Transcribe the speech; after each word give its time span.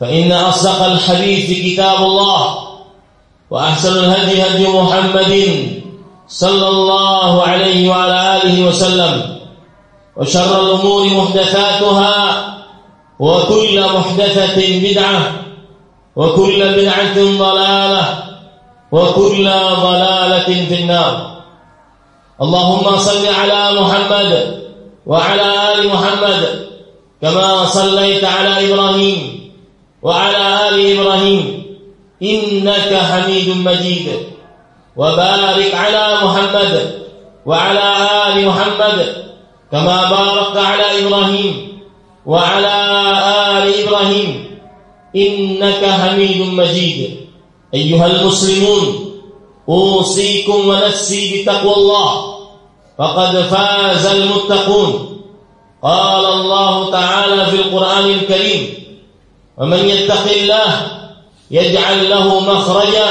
فإن 0.00 0.32
أصدق 0.32 0.82
الحديث 0.84 1.72
كتاب 1.72 1.96
الله 1.96 2.58
وأحسن 3.50 4.04
الهدي 4.04 4.42
هدي 4.42 4.68
محمد 4.68 5.32
صلى 6.28 6.68
الله 6.68 7.42
عليه 7.42 7.88
وعلى 7.88 8.36
آله 8.36 8.66
وسلم 8.68 9.38
وشر 10.16 10.60
الأمور 10.60 11.06
محدثاتها 11.06 12.44
وكل 13.18 13.80
محدثة 13.80 14.80
بدعة 14.90 15.32
وكل 16.16 16.72
بدعة 16.76 17.14
ضلالة 17.14 18.24
وكل 18.92 19.44
ضلالة 19.82 20.66
في 20.68 20.74
النار. 20.80 21.38
اللهم 22.42 22.96
صل 22.98 23.26
على 23.26 23.80
محمد 23.80 24.30
وعلى 25.06 25.72
آل 25.74 25.88
محمد 25.88 26.66
كما 27.22 27.64
صليت 27.64 28.24
على 28.24 28.74
إبراهيم 28.74 29.47
وعلى 30.02 30.68
آل 30.68 30.98
إبراهيم 30.98 31.62
إنك 32.22 32.94
حميد 32.94 33.48
مجيد. 33.56 34.08
وبارك 34.96 35.74
على 35.74 36.18
محمد 36.22 37.02
وعلى 37.46 37.86
آل 38.26 38.46
محمد 38.46 38.98
كما 39.72 40.10
باركت 40.10 40.56
على 40.56 41.06
إبراهيم 41.06 41.78
وعلى 42.26 42.74
آل 43.58 43.84
إبراهيم. 43.84 44.58
إنك 45.16 45.84
حميد 45.84 46.40
مجيد. 46.40 47.16
أيها 47.74 48.06
المسلمون 48.06 49.10
أوصيكم 49.68 50.68
ونفسي 50.68 51.42
بتقوى 51.42 51.74
الله. 51.74 52.38
فقد 52.98 53.40
فاز 53.40 54.06
المتقون. 54.06 55.20
قال 55.82 56.24
الله 56.24 56.90
تعالى 56.90 57.46
في 57.46 57.56
القرآن 57.56 58.04
الكريم 58.04 58.74
ومن 59.57 59.89
يتق 59.89 60.25
الله 60.31 60.71
يجعل 61.51 62.09
له 62.09 62.39
مخرجا 62.39 63.09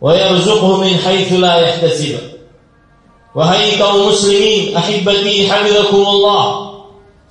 ويرزقه 0.00 0.76
من 0.76 0.98
حيث 0.98 1.32
لا 1.32 1.54
يحتسب 1.56 2.32
Wahai 3.32 3.80
kaum 3.80 4.12
muslimin, 4.12 4.76
ahibati 4.76 5.48
hafizakumullah. 5.48 6.44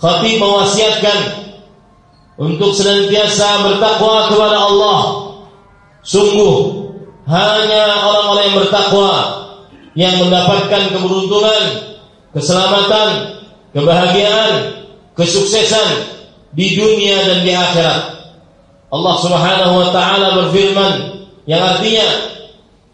Khatib 0.01 0.41
mewasiatkan 0.41 1.19
untuk 2.41 2.73
senantiasa 2.73 3.61
bertakwa 3.61 4.33
kepada 4.33 4.57
Allah. 4.65 5.01
Sungguh 6.01 6.89
hanya 7.29 8.01
orang-orang 8.01 8.45
yang 8.49 8.57
bertakwa 8.65 9.13
yang 9.93 10.15
mendapatkan 10.25 10.89
keberuntungan, 10.89 11.63
keselamatan, 12.33 13.09
kebahagiaan, 13.69 14.81
kesuksesan 15.13 16.17
di 16.57 16.81
dunia 16.81 17.29
dan 17.29 17.39
di 17.45 17.53
akhirat. 17.53 18.14
Allah 18.90 19.14
Subhanahu 19.18 19.74
wa 19.82 19.88
taala 19.90 20.28
berfirman 20.44 20.92
yang 21.46 21.62
artinya 21.62 22.06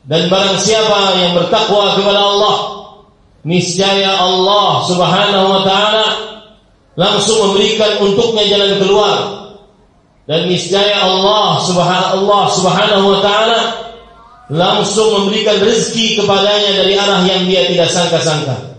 dan 0.08 0.32
barang 0.32 0.58
siapa 0.58 1.20
yang 1.20 1.32
bertakwa 1.36 1.94
kepada 2.00 2.20
Allah 2.20 2.56
niscaya 3.44 4.18
Allah 4.18 4.86
Subhanahu 4.88 5.46
wa 5.52 5.62
taala 5.62 6.06
langsung 6.96 7.50
memberikan 7.50 8.00
untuknya 8.04 8.44
jalan 8.48 8.72
keluar 8.80 9.16
dan 10.24 10.48
niscaya 10.48 11.04
Allah 11.04 11.60
Subhanahu 11.60 12.28
Subhanahu 12.56 13.04
wa 13.12 13.20
taala 13.20 13.60
langsung 14.52 15.08
memberikan 15.16 15.60
rezeki 15.64 16.20
kepadanya 16.20 16.84
dari 16.84 16.92
arah 16.92 17.24
yang 17.24 17.48
dia 17.48 17.72
tidak 17.72 17.88
sangka-sangka. 17.88 18.76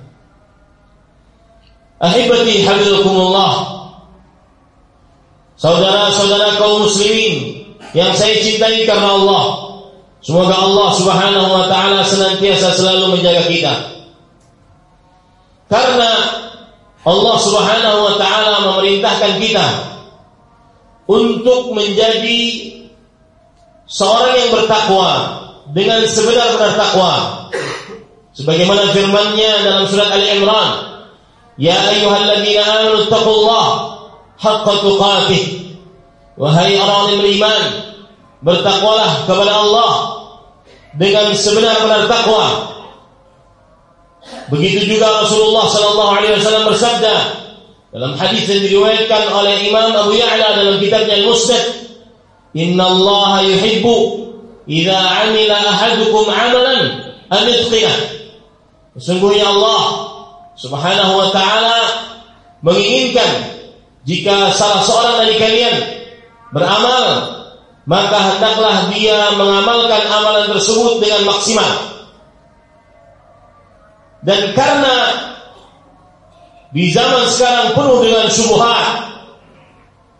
Ahibati 1.97 2.61
Saudara-saudara 5.63 6.59
kaum 6.59 6.83
muslimin 6.83 7.63
yang 7.95 8.11
saya 8.19 8.35
cintai 8.43 8.83
karena 8.83 9.15
Allah. 9.15 9.43
Semoga 10.19 10.59
Allah 10.59 10.89
Subhanahu 10.91 11.47
wa 11.55 11.65
taala 11.71 12.03
senantiasa 12.03 12.75
selalu 12.75 13.15
menjaga 13.15 13.47
kita. 13.47 13.71
Karena 15.71 16.11
Allah 17.07 17.35
Subhanahu 17.39 17.97
wa 18.03 18.13
taala 18.19 18.55
memerintahkan 18.75 19.39
kita 19.39 19.67
untuk 21.07 21.71
menjadi 21.71 22.43
seorang 23.87 24.35
yang 24.35 24.51
bertakwa 24.51 25.11
dengan 25.71 26.03
sebenar-benar 26.03 26.75
takwa. 26.75 27.13
Sebagaimana 28.35 28.91
firman-Nya 28.91 29.63
dalam 29.63 29.87
surat 29.87 30.11
Ali 30.11 30.27
Imran, 30.43 30.71
"Ya 31.55 31.77
ayyuhalladzina 31.87 32.63
amanu 32.67 33.07
taqullaha 33.07 33.92
haqqa 34.43 34.73
tuqatih. 34.83 35.43
Wahai 36.35 36.75
orang 36.75 37.13
yang 37.13 37.19
beriman, 37.23 37.61
bertakwalah 38.43 39.23
kepada 39.23 39.53
Allah 39.55 39.93
dengan 40.99 41.31
sebenar-benar 41.31 42.11
takwa. 42.11 42.73
Begitu 44.51 44.97
juga 44.97 45.23
Rasulullah 45.23 45.65
sallallahu 45.67 46.11
alaihi 46.19 46.35
wasallam 46.41 46.65
bersabda 46.67 47.15
dalam 47.93 48.11
hadis 48.17 48.49
yang 48.49 48.61
diriwayatkan 48.65 49.29
oleh 49.29 49.69
Imam 49.69 49.93
Abu 49.93 50.17
Ya'la 50.17 50.57
dalam 50.57 50.75
kitabnya 50.81 51.21
Al-Musnad, 51.21 51.63
"Inna 52.57 52.83
Allah 52.89 53.45
yuhibbu 53.45 53.95
idza 54.65 54.97
'amila 54.97 55.57
ahadukum 55.69 56.25
'amalan 56.27 56.81
an 57.29 57.43
yutqinah." 57.45 57.97
Sesungguhnya 58.97 59.45
Allah 59.49 59.81
Subhanahu 60.57 61.13
wa 61.17 61.27
taala 61.33 61.77
menginginkan 62.61 63.52
jika 64.03 64.51
salah 64.51 64.83
seorang 64.83 65.15
dari 65.23 65.35
kalian 65.39 65.75
beramal, 66.51 67.07
maka 67.87 68.17
hendaklah 68.35 68.91
dia 68.91 69.31
mengamalkan 69.39 70.03
amalan 70.11 70.51
tersebut 70.51 70.99
dengan 70.99 71.31
maksimal. 71.31 71.71
Dan 74.23 74.55
karena 74.55 74.95
di 76.71 76.91
zaman 76.91 77.27
sekarang 77.31 77.75
penuh 77.75 77.99
dengan 78.03 78.27
syubhat, 78.31 78.87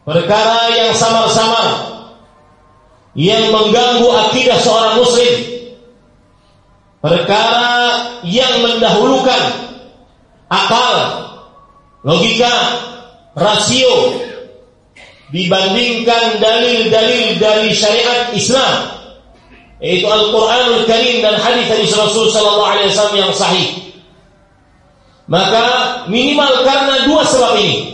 perkara 0.04 0.72
yang 0.76 0.92
samar-samar 0.96 1.68
yang 3.16 3.52
mengganggu 3.52 4.08
akidah 4.28 4.60
seorang 4.60 4.96
muslim, 5.00 5.34
perkara 7.00 7.72
yang 8.28 8.64
mendahulukan 8.64 9.44
akal, 10.52 10.96
logika, 12.04 12.52
rasio 13.34 14.22
dibandingkan 15.34 16.38
dalil-dalil 16.38 17.42
dari 17.42 17.74
syariat 17.74 18.30
Islam 18.38 18.94
yaitu 19.84 20.08
Al-Qur'anul 20.08 20.88
Karim 20.88 21.20
dan 21.20 21.36
hadis 21.36 21.68
dari 21.68 21.84
Rasul 21.92 22.32
sallallahu 22.32 22.72
alaihi 22.72 22.90
wasallam 22.96 23.18
yang 23.20 23.34
sahih. 23.36 23.68
Maka 25.28 25.66
minimal 26.08 26.64
karena 26.64 27.04
dua 27.04 27.28
sebab 27.28 27.60
ini. 27.60 27.92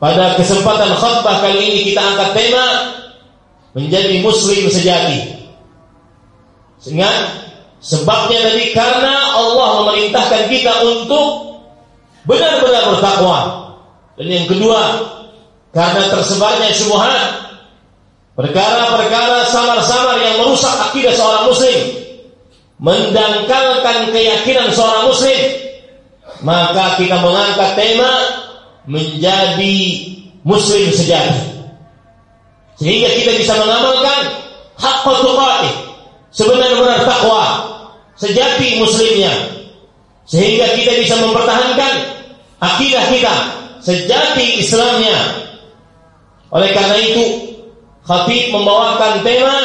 Pada 0.00 0.40
kesempatan 0.40 0.96
khutbah 0.96 1.44
kali 1.44 1.60
ini 1.60 1.80
kita 1.92 2.00
angkat 2.00 2.32
tema 2.32 2.66
menjadi 3.76 4.24
muslim 4.24 4.72
sejati. 4.72 5.36
Sehingga 6.80 7.12
sebabnya 7.84 8.48
tadi 8.48 8.72
karena 8.72 9.36
Allah 9.36 9.84
memerintahkan 9.84 10.48
kita 10.48 10.72
untuk 10.80 11.60
benar-benar 12.24 12.96
bertakwa. 12.96 13.59
Dan 14.20 14.28
yang 14.28 14.44
kedua, 14.52 15.00
karena 15.72 16.12
tersebarnya 16.12 16.76
syubhat, 16.76 17.56
perkara-perkara 18.36 19.48
samar-samar 19.48 20.20
yang 20.20 20.44
merusak 20.44 20.76
akidah 20.92 21.16
seorang 21.16 21.48
muslim, 21.48 21.78
mendangkalkan 22.84 24.12
keyakinan 24.12 24.76
seorang 24.76 25.08
muslim, 25.08 25.40
maka 26.44 27.00
kita 27.00 27.16
mengangkat 27.16 27.70
tema 27.80 28.12
menjadi 28.84 29.78
muslim 30.44 30.92
sejati. 30.92 31.64
Sehingga 32.76 33.08
kita 33.16 33.40
bisa 33.40 33.56
mengamalkan 33.56 34.36
hak 34.76 34.96
tuqatih, 35.00 35.74
sebenar-benar 36.28 37.08
takwa, 37.08 37.44
sejati 38.20 38.84
muslimnya. 38.84 39.32
Sehingga 40.28 40.76
kita 40.76 40.92
bisa 41.00 41.16
mempertahankan 41.24 41.92
akidah 42.60 43.04
kita, 43.08 43.60
sejati 43.80 44.60
Islamnya. 44.60 45.18
Oleh 46.50 46.70
karena 46.74 46.96
itu, 46.98 47.24
Khatib 48.04 48.50
membawakan 48.50 49.22
tema 49.22 49.56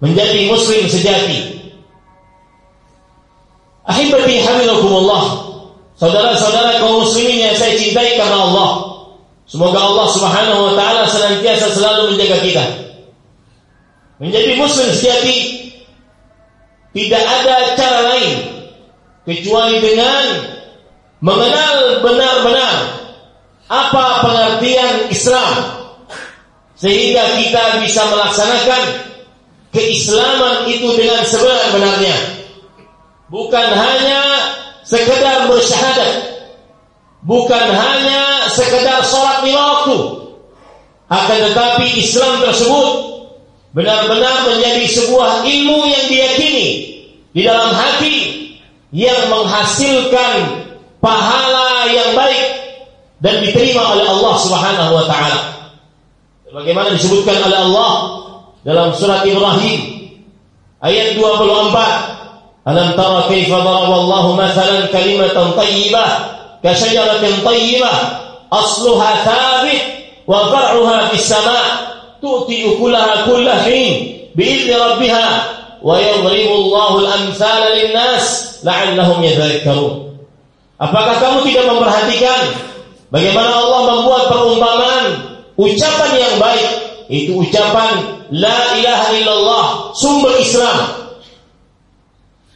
menjadi 0.00 0.46
muslim 0.48 0.86
sejati. 0.86 1.60
Ahibati 3.88 4.40
hamilakumullah. 4.40 5.24
Saudara-saudara 5.98 6.80
kaum 6.80 7.04
muslimin 7.04 7.50
yang 7.50 7.56
saya 7.56 7.76
cintai 7.76 8.16
karena 8.16 8.40
Allah. 8.40 8.70
Semoga 9.50 9.82
Allah 9.82 10.06
Subhanahu 10.14 10.60
wa 10.70 10.72
taala 10.78 11.02
senantiasa 11.10 11.74
selalu 11.74 12.14
menjaga 12.14 12.38
kita. 12.40 12.64
Menjadi 14.22 14.52
muslim 14.56 14.88
sejati 14.94 15.38
tidak 16.94 17.24
ada 17.24 17.74
cara 17.74 18.00
lain 18.14 18.30
kecuali 19.26 19.82
dengan 19.82 20.24
mengenal 21.20 22.00
benar-benar 22.04 22.74
apa 23.70 24.04
pengertian 24.24 25.12
Islam 25.12 25.52
sehingga 26.74 27.38
kita 27.38 27.84
bisa 27.84 28.02
melaksanakan 28.08 28.82
keislaman 29.70 30.66
itu 30.66 30.88
dengan 30.96 31.22
sebenar-benarnya. 31.22 32.16
Bukan 33.30 33.68
hanya 33.78 34.20
sekedar 34.82 35.46
bersyahadat 35.46 36.30
bukan 37.24 37.66
hanya 37.68 38.48
sekedar 38.48 39.04
sholat 39.04 39.44
lima 39.44 39.60
waktu 39.60 39.98
akan 41.10 41.38
tetapi 41.52 41.86
Islam 42.00 42.40
tersebut 42.40 42.90
benar-benar 43.76 44.48
menjadi 44.48 44.84
sebuah 44.88 45.44
ilmu 45.44 45.78
yang 45.90 46.06
diyakini 46.08 46.68
di 47.30 47.40
dalam 47.44 47.70
hati 47.76 48.16
yang 48.90 49.30
menghasilkan 49.30 50.34
pahala 51.00 51.88
yang 51.88 52.12
baik 52.14 52.42
dan 53.20 53.44
diterima 53.44 53.96
oleh 53.96 54.06
Allah 54.08 54.34
Subhanahu 54.40 54.92
wa 54.96 55.04
taala. 55.04 55.40
Bagaimana 56.50 56.96
disebutkan 56.96 57.46
oleh 57.46 57.58
Allah 57.58 57.92
dalam 58.64 58.92
surat 58.96 59.24
Ibrahim 59.24 59.80
ayat 60.82 61.16
24 61.16 62.20
Alam 62.60 62.92
tara 62.92 63.24
kaifa 63.24 63.56
daraba 63.56 64.04
Allah 64.04 64.24
mathalan 64.36 64.84
kalimatan 64.92 65.56
tayyibah 65.56 66.10
ka 66.60 66.76
syajaratin 66.76 67.40
tayyibah 67.40 67.96
asluha 68.52 69.24
thabit 69.24 69.80
wa 70.28 70.52
far'uha 70.52 71.08
fis 71.08 71.24
sama' 71.24 71.66
tu'ti 72.20 72.68
ukulaha 72.68 73.24
kulla 73.24 73.64
hin 73.64 74.28
bi'izni 74.36 74.76
rabbiha 74.76 75.26
wa 75.80 75.96
yadribu 75.96 76.52
Allahu 76.68 77.08
al-amsala 77.08 77.72
lin-nas 77.80 78.60
la'allahum 78.60 79.24
yadhakkarun. 79.24 80.09
Apakah 80.80 81.20
kamu 81.20 81.38
tidak 81.44 81.68
memperhatikan 81.68 82.40
bagaimana 83.12 83.52
Allah 83.52 83.80
membuat 83.92 84.32
perumpamaan 84.32 85.04
ucapan 85.60 86.10
yang 86.16 86.34
baik? 86.40 86.68
Itu 87.12 87.44
ucapan 87.44 88.24
la 88.32 88.80
ilaha 88.80 89.06
illallah 89.12 89.64
sumber 89.92 90.32
Islam. 90.40 90.78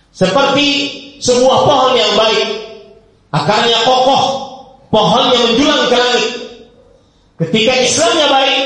Seperti 0.08 0.68
sebuah 1.20 1.68
pohon 1.68 1.92
yang 2.00 2.12
baik 2.16 2.48
akarnya 3.28 3.78
kokoh 3.84 4.22
pohonnya 4.88 5.38
menjulang 5.44 5.84
ke 5.92 5.96
langit. 6.00 6.28
Ketika 7.44 7.72
Islamnya 7.76 8.26
baik 8.32 8.60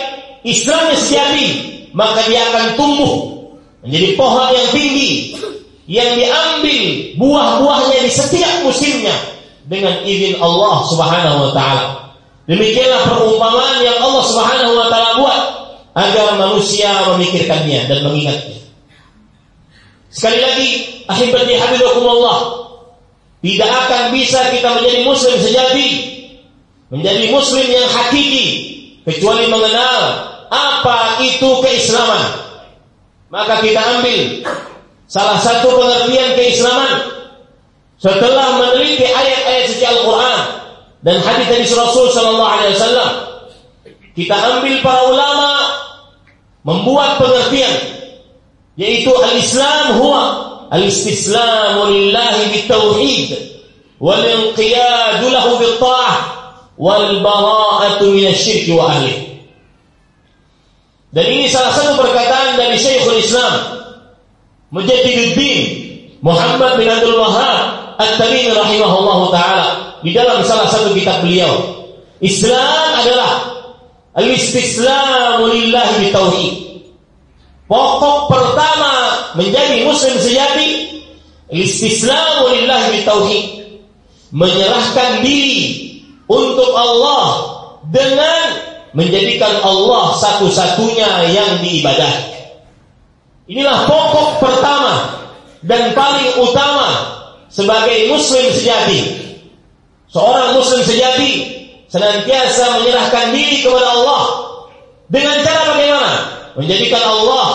Islamnya 0.46 0.96
sejati, 1.02 1.46
maka 1.98 2.22
dia 2.30 2.46
akan 2.52 2.78
tumbuh 2.78 3.12
menjadi 3.82 4.14
pohon 4.14 4.54
yang 4.54 4.68
tinggi 4.70 5.34
yang 5.88 6.14
diambil 6.14 6.84
buah-buahnya 7.16 8.06
di 8.06 8.12
setiap 8.12 8.62
musimnya 8.62 9.27
dengan 9.68 10.02
izin 10.02 10.40
Allah 10.40 10.82
Subhanahu 10.88 11.38
wa 11.48 11.50
taala. 11.52 11.86
Demikianlah 12.48 13.04
perumpamaan 13.12 13.84
yang 13.84 14.00
Allah 14.00 14.24
Subhanahu 14.24 14.72
wa 14.72 14.86
taala 14.88 15.10
buat 15.20 15.40
agar 15.92 16.40
manusia 16.40 16.88
memikirkannya 17.14 17.86
dan 17.86 17.98
mengingatnya. 18.00 18.58
Sekali 20.08 20.40
lagi, 20.40 20.68
ahibati 21.04 21.52
habibakumullah, 21.52 22.38
tidak 23.44 23.70
akan 23.70 24.02
bisa 24.16 24.40
kita 24.50 24.80
menjadi 24.80 25.04
muslim 25.04 25.36
sejati, 25.36 25.88
menjadi 26.88 27.28
muslim 27.28 27.66
yang 27.68 27.86
hakiki 27.92 28.48
kecuali 29.04 29.46
mengenal 29.52 30.00
apa 30.48 31.20
itu 31.20 31.60
keislaman. 31.60 32.24
Maka 33.28 33.60
kita 33.60 34.00
ambil 34.00 34.48
salah 35.04 35.36
satu 35.36 35.76
pengertian 35.76 36.32
keislaman 36.32 36.92
setelah 37.98 38.62
meneliti 38.62 39.04
ayat-ayat 39.04 39.64
suci 39.74 39.84
Al-Quran 39.84 40.40
dan 41.02 41.16
hadis 41.22 41.46
dari 41.50 41.66
Rasul 41.66 42.06
Sallallahu 42.14 42.52
Alaihi 42.54 42.74
Wasallam. 42.78 43.12
Kita 44.14 44.34
ambil 44.34 44.74
para 44.82 45.02
ulama 45.10 45.50
membuat 46.66 47.22
pengertian 47.22 47.74
yaitu 48.78 49.10
al-Islam 49.10 49.98
huwa 49.98 50.22
al-istislamu 50.70 51.90
lillahi 51.90 52.54
bitauhid 52.54 53.30
wal 53.98 54.22
inqiyadu 54.22 55.26
lahu 55.34 55.58
bit-ta'ah 55.58 56.14
wal 56.78 57.18
bara'atu 57.22 58.14
minasyirki 58.14 58.74
wa 58.74 58.94
ahli. 58.94 59.42
Dan 61.10 61.26
ini 61.34 61.50
salah 61.50 61.74
satu 61.74 61.98
perkataan 61.98 62.60
dari 62.60 62.76
Syekhul 62.76 63.18
Islam 63.18 63.78
Mujaddiduddin 64.68 65.88
Muhammad 66.20 66.76
bin 66.76 66.84
Abdul 66.84 67.16
Wahab 67.16 67.77
At-Tamimi 67.98 68.54
rahimahullahu 68.54 69.34
taala 69.34 69.98
di 70.06 70.14
dalam 70.14 70.46
salah 70.46 70.70
satu 70.70 70.94
kitab 70.94 71.26
beliau. 71.26 71.82
Islam 72.22 72.88
adalah 72.94 73.30
al-istislamu 74.14 75.50
lillahi 75.50 76.06
bitauhid. 76.06 76.54
Pokok 77.66 78.30
pertama 78.30 78.92
menjadi 79.34 79.82
muslim 79.82 80.14
sejati 80.22 81.02
istislamu 81.50 82.54
lillahi 82.54 83.02
bitauhid. 83.02 83.46
Menyerahkan 84.30 85.24
diri 85.26 85.88
untuk 86.30 86.70
Allah 86.76 87.24
dengan 87.90 88.68
menjadikan 88.92 89.58
Allah 89.64 90.14
satu-satunya 90.20 91.34
yang 91.34 91.50
diibadahi. 91.64 92.38
Inilah 93.48 93.88
pokok 93.88 94.28
pertama 94.44 94.94
dan 95.64 95.96
paling 95.96 96.28
utama 96.38 96.77
sebagai 97.58 98.06
muslim 98.06 98.46
sejati. 98.54 99.00
Seorang 100.14 100.54
muslim 100.54 100.86
sejati 100.86 101.30
senantiasa 101.90 102.78
menyerahkan 102.78 103.34
diri 103.34 103.66
kepada 103.66 103.98
Allah 103.98 104.22
dengan 105.10 105.42
cara 105.42 105.74
bagaimana? 105.74 106.14
Menjadikan 106.54 107.02
Allah 107.02 107.46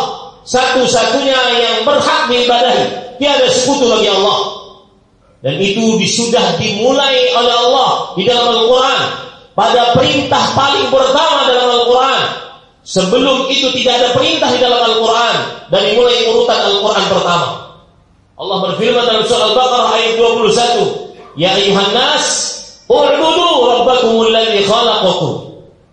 satu-satunya 0.44 1.40
yang 1.56 1.78
berhak 1.88 2.28
diibadahi. 2.28 3.16
Tiada 3.16 3.48
sekutu 3.48 3.88
bagi 3.88 4.12
Allah. 4.12 4.60
Dan 5.40 5.56
itu 5.60 6.04
sudah 6.04 6.60
dimulai 6.60 7.32
oleh 7.36 7.56
Allah 7.56 8.12
di 8.20 8.28
dalam 8.28 8.52
Al-Quran. 8.52 9.02
Pada 9.56 9.96
perintah 9.96 10.52
paling 10.52 10.92
pertama 10.92 11.48
dalam 11.48 11.68
Al-Quran. 11.80 12.22
Sebelum 12.84 13.48
itu 13.48 13.72
tidak 13.80 14.04
ada 14.04 14.10
perintah 14.12 14.52
di 14.52 14.60
dalam 14.60 14.84
Al-Quran. 14.84 15.36
Dari 15.72 15.96
mulai 15.96 16.28
urutan 16.28 16.60
Al-Quran 16.60 17.06
pertama. 17.08 17.63
Allah 18.44 18.58
berfirman 18.68 19.04
dalam 19.08 19.24
surah 19.24 19.56
Al-Baqarah 19.56 19.90
ayat 19.96 20.12
21. 20.20 21.40
Ya 21.40 21.56
ayuhan 21.56 21.92
nas, 21.96 22.26
u'budu 22.92 23.50
rabbakumul 23.72 24.30
ladzi 24.36 24.68
khalaqakum 24.68 25.32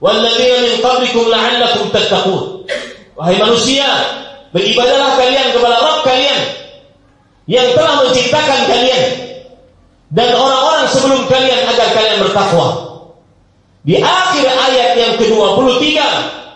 walladzina 0.02 0.58
min 0.66 0.74
qablikum 0.82 1.30
la'allakum 1.30 1.86
tattaqun. 1.94 2.66
Wahai 3.14 3.38
manusia, 3.38 3.86
Beribadahlah 4.50 5.14
kalian 5.14 5.54
kepada 5.54 5.76
Rabb 5.78 6.02
kalian 6.02 6.40
yang 7.46 7.70
telah 7.78 8.02
menciptakan 8.02 8.60
kalian 8.66 9.04
dan 10.10 10.34
orang-orang 10.34 10.90
sebelum 10.90 11.22
kalian 11.30 11.70
agar 11.70 11.88
kalian 11.94 12.18
bertakwa. 12.26 12.68
Di 13.86 14.02
akhir 14.02 14.46
ayat 14.50 14.90
yang 14.98 15.12
ke-23 15.22 15.86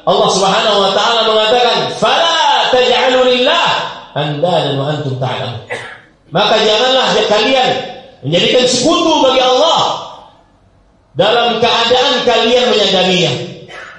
Allah 0.04 0.28
Subhanahu 0.34 0.78
wa 0.84 0.90
taala 0.92 1.20
mengatakan, 1.30 1.94
"Fala 2.02 2.68
taj'alu 2.74 3.30
lillah 3.30 3.68
andadan 4.14 4.78
wa 4.78 4.94
antum 4.94 5.18
ta'lamun." 5.18 5.66
Maka 6.34 6.56
janganlah 6.66 7.14
kalian 7.30 7.70
menjadikan 8.26 8.64
sekutu 8.66 9.22
bagi 9.22 9.42
Allah 9.44 9.82
dalam 11.14 11.62
keadaan 11.62 12.26
kalian 12.26 12.74
menyadarinya. 12.74 13.32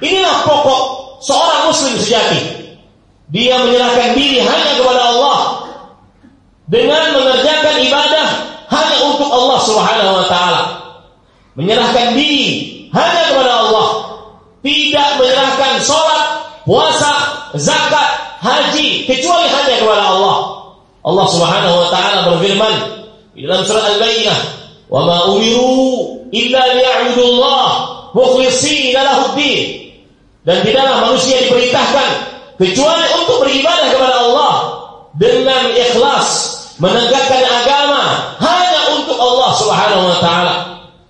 Inilah 0.03 0.37
pokok 0.43 0.81
seorang 1.23 1.71
muslim 1.71 1.95
sejati. 2.01 2.41
Dia 3.31 3.57
menyerahkan 3.63 4.13
diri 4.13 4.43
hanya 4.43 4.71
kepada 4.77 5.01
Allah 5.15 5.39
dengan 6.69 7.03
mengerjakan 7.17 7.75
ibadah 7.81 8.27
hanya 8.69 8.97
untuk 9.07 9.29
Allah 9.31 9.59
Subhanahu 9.65 10.13
wa 10.21 10.25
taala. 10.29 10.63
Menyerahkan 11.55 12.13
diri 12.13 12.45
hanya 12.91 13.21
kepada 13.31 13.53
Allah. 13.65 13.87
Tidak 14.65 15.09
menyerahkan 15.21 15.73
sholat, 15.77 16.23
puasa, 16.65 17.13
zakat, 17.53 18.09
haji 18.41 19.05
kecuali 19.05 19.47
hanya. 19.49 19.64
Allah 21.05 21.25
Subhanahu 21.29 21.75
wa 21.85 21.87
taala 21.93 22.19
berfirman 22.33 22.75
di 23.37 23.45
dalam 23.45 23.61
surat 23.61 23.93
Al-Baqarah, 23.93 24.39
"Wa 24.89 25.05
ma 25.05 25.17
umiru 25.29 26.25
illa 26.33 26.61
liya'budullah 26.73 27.67
mukhlishina 28.17 29.05
lahu-din." 29.05 29.93
Dan 30.41 30.65
tidaklah 30.65 31.05
manusia 31.09 31.45
diperintahkan 31.45 32.09
kecuali 32.57 33.05
untuk 33.21 33.37
beribadah 33.45 33.87
kepada 33.93 34.17
Allah 34.17 34.55
dengan 35.17 35.61
ikhlas 35.77 36.29
menegakkan 36.81 37.43
agama 37.53 38.01
hanya 38.41 38.81
untuk 38.97 39.17
Allah 39.21 39.51
Subhanahu 39.61 40.03
wa 40.09 40.17
taala. 40.17 40.55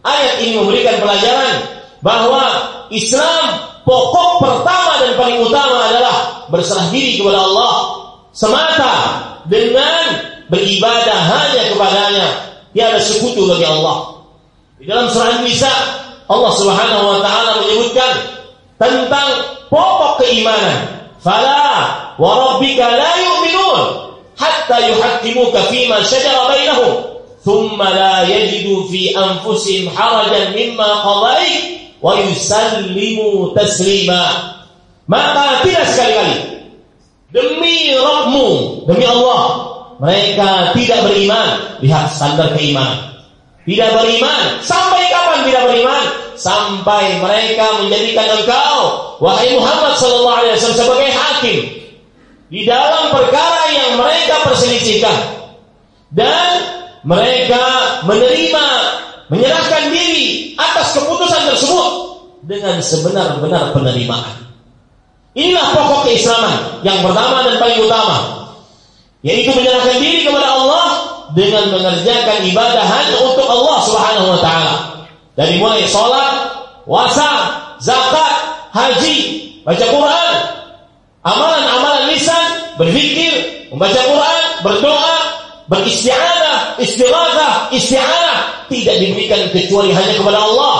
Ayat 0.04 0.44
ini 0.44 0.60
memberikan 0.60 1.00
pelajaran 1.00 1.56
bahwa 2.04 2.44
Islam 2.92 3.64
pokok 3.88 4.44
pertama 4.44 4.94
dan 5.02 5.12
paling 5.18 5.40
utama 5.40 5.88
adalah 5.88 6.16
berserah 6.52 6.92
diri 6.92 7.18
kepada 7.18 7.42
Allah 7.42 7.74
semata 8.36 8.94
dengan 9.50 10.06
beribadah 10.50 11.20
hanya 11.32 11.62
kepadanya. 11.74 12.28
Tiada 12.76 13.00
sekutu 13.00 13.48
bagi 13.48 13.64
Allah. 13.64 14.20
Di 14.76 14.84
dalam 14.84 15.08
surah 15.08 15.40
An-Nisa 15.40 15.72
Allah 16.28 16.52
Subhanahu 16.52 17.04
wa 17.08 17.20
taala 17.24 17.64
menyebutkan 17.64 18.14
tentang 18.76 19.30
pokok 19.72 20.20
keimanan. 20.20 21.08
Fala 21.24 22.14
wa 22.20 22.32
rabbika 22.36 22.86
la 22.86 23.12
yu'minun 23.18 23.82
hatta 24.36 24.78
yuhaqqimuka 24.92 25.72
fima 25.72 26.04
shajara 26.04 26.52
bainahum 26.52 26.94
thumma 27.42 27.88
la 27.96 28.16
yajidu 28.28 28.86
fi 28.92 29.16
anfusihim 29.16 29.90
harajan 29.96 30.54
mimma 30.54 30.90
qadait 31.02 31.96
wa 32.04 32.20
yusallimu 32.20 33.56
taslima. 33.56 34.54
Maka 35.08 35.64
tidak 35.64 35.86
sekali-kali 35.94 36.55
demi 37.36 37.92
Rabbmu, 37.92 38.50
demi 38.88 39.04
Allah, 39.04 39.44
mereka 40.00 40.72
tidak 40.72 41.04
beriman. 41.12 41.48
Lihat 41.84 42.16
standar 42.16 42.56
keimanan. 42.56 43.20
Tidak 43.68 43.90
beriman. 43.92 44.64
Sampai 44.64 45.12
kapan 45.12 45.44
tidak 45.44 45.64
beriman? 45.68 46.04
Sampai 46.40 47.20
mereka 47.20 47.84
menjadikan 47.84 48.28
engkau, 48.40 48.80
wahai 49.20 49.56
Muhammad 49.56 49.96
sallallahu 50.00 50.38
alaihi 50.44 50.54
wasallam 50.60 50.80
sebagai 50.84 51.12
hakim 51.12 51.60
di 52.52 52.62
dalam 52.68 53.10
perkara 53.10 53.64
yang 53.72 53.92
mereka 53.98 54.44
perselisihkan 54.44 55.18
dan 56.12 56.62
mereka 57.08 57.64
menerima 58.06 58.66
menyerahkan 59.32 59.90
diri 59.90 60.54
atas 60.60 60.94
keputusan 60.94 61.50
tersebut 61.50 61.92
dengan 62.46 62.78
sebenar-benar 62.84 63.74
penerimaan. 63.74 64.45
Inilah 65.36 65.76
pokok 65.76 66.08
keislaman 66.08 66.80
yang 66.88 67.04
pertama 67.04 67.44
dan 67.44 67.60
paling 67.60 67.84
utama, 67.84 68.18
yaitu 69.20 69.52
menyerahkan 69.52 70.00
diri 70.00 70.24
kepada 70.24 70.48
Allah 70.48 70.88
dengan 71.36 71.76
mengerjakan 71.76 72.40
ibadah 72.48 72.86
hanya 72.88 73.20
untuk 73.20 73.44
Allah 73.44 73.78
Subhanahu 73.84 74.28
wa 74.32 74.40
taala. 74.40 74.76
Dari 75.36 75.60
mulai 75.60 75.84
sholat, 75.84 76.56
puasa, 76.88 77.28
zakat, 77.84 78.36
haji, 78.72 79.18
baca 79.68 79.86
Quran, 79.92 80.36
amalan-amalan 81.28 82.16
lisan, 82.16 82.46
berzikir, 82.80 83.68
membaca 83.76 84.00
Quran, 84.08 84.44
berdoa, 84.64 85.18
beristi'anah, 85.68 86.80
istighatsah, 86.80 87.76
isti'anah 87.76 88.40
tidak 88.72 88.96
diberikan 89.04 89.42
kecuali 89.52 89.92
hanya 89.92 90.14
kepada 90.16 90.40
Allah. 90.40 90.78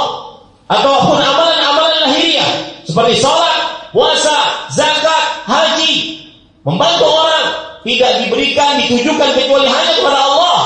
Ataupun 0.66 1.18
amalan-amalan 1.20 2.10
lahiriah 2.10 2.50
seperti 2.86 3.22
sholat, 3.22 3.90
puasa, 3.94 4.38
membantu 6.66 7.06
orang 7.06 7.46
tidak 7.86 8.12
diberikan 8.26 8.82
ditujukan 8.82 9.30
kecuali 9.38 9.70
hanya 9.70 9.92
kepada 9.94 10.20
Allah 10.20 10.62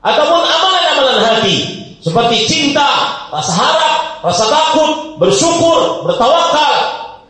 ataupun 0.00 0.40
amalan-amalan 0.40 1.18
hati 1.20 1.56
seperti 2.00 2.36
cinta, 2.48 2.86
rasa 3.34 3.52
harap, 3.52 3.94
rasa 4.24 4.44
takut, 4.48 5.18
bersyukur, 5.20 6.06
bertawakal 6.06 6.74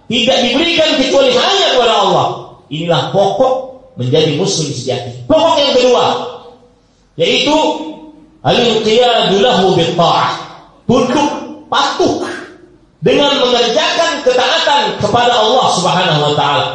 tidak 0.06 0.38
diberikan 0.46 1.00
kecuali 1.00 1.34
hanya 1.34 1.66
kepada 1.74 1.94
Allah. 2.06 2.26
Inilah 2.70 3.10
pokok 3.10 3.54
menjadi 3.98 4.36
muslim 4.38 4.70
sejati. 4.70 5.26
Pokok 5.26 5.54
yang 5.58 5.72
kedua 5.74 6.04
yaitu 7.16 7.56
al-inqiyadu 8.44 9.40
lahu 9.40 9.72
Tunduk 10.86 11.30
patuh 11.66 12.22
dengan 13.02 13.42
mengerjakan 13.42 14.22
ketaatan 14.22 15.02
kepada 15.02 15.34
Allah 15.34 15.66
Subhanahu 15.74 16.20
wa 16.30 16.32
taala. 16.38 16.66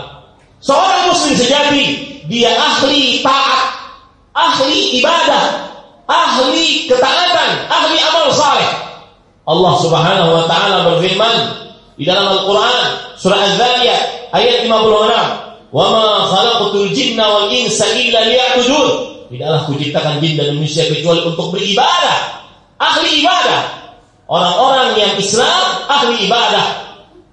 Seorang 0.62 1.10
muslim 1.10 1.34
sejati 1.34 1.84
dia 2.30 2.54
ahli 2.54 3.26
taat, 3.26 3.62
ahli 4.38 5.02
ibadah, 5.02 5.74
ahli 6.06 6.86
ketaatan, 6.86 7.66
ahli 7.66 7.98
amal 7.98 8.30
saleh. 8.30 8.70
Allah 9.50 9.74
Subhanahu 9.82 10.30
wa 10.38 10.44
taala 10.46 10.78
berfirman 10.86 11.36
di 11.98 12.06
dalam 12.06 12.30
Al-Qur'an 12.30 13.18
surah 13.18 13.42
Az-Zariyat 13.42 14.30
ayat 14.38 14.70
56, 14.70 15.26
"Wa 15.74 15.86
ma 15.90 16.30
khalaqtul 16.30 16.94
jinna 16.94 17.26
wal 17.26 17.50
insa 17.50 17.90
illa 17.98 18.22
liya'budun." 18.22 18.90
Tidaklah 19.34 19.62
kuciptakan 19.66 20.22
jin 20.22 20.38
dan 20.38 20.54
manusia 20.54 20.86
kecuali 20.92 21.26
untuk 21.26 21.56
beribadah. 21.56 22.46
Ahli 22.78 23.26
ibadah. 23.26 23.62
Orang-orang 24.30 24.94
yang 25.00 25.14
Islam 25.18 25.90
ahli 25.90 26.28
ibadah. 26.30 26.81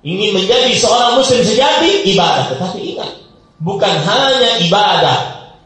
Ingin 0.08 0.40
menjadi 0.40 0.72
seorang 0.72 1.20
muslim 1.20 1.44
sejati 1.44 2.08
ibadah, 2.16 2.48
tetapi 2.48 2.96
ingat 2.96 3.12
bukan 3.60 3.92
hanya 4.08 4.56
ibadah. 4.64 5.18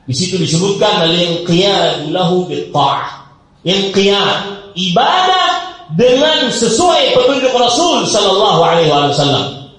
Di 0.03 0.11
situ 0.19 0.35
disebutkan 0.35 1.07
al-inqiyad 1.07 2.11
lahu 2.11 2.51
bitta'ah. 2.51 3.23
Inqiyad 3.63 4.75
ibadah 4.75 5.47
dengan 5.95 6.51
sesuai 6.51 7.15
petunjuk 7.15 7.55
Rasul 7.55 8.03
sallallahu 8.03 8.61
alaihi 8.67 8.91
wasallam. 8.91 9.71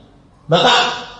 Maka 0.47 0.71